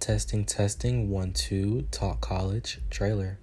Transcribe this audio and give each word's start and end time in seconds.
Testing, 0.00 0.46
testing, 0.46 1.10
one, 1.10 1.34
two, 1.34 1.82
talk 1.90 2.22
college, 2.22 2.80
trailer. 2.88 3.38